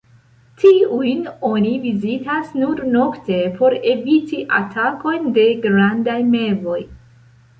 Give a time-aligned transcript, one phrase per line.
[0.61, 1.19] Tiujn
[1.49, 6.79] oni vizitas nur nokte por eviti atakojn de grandaj mevoj.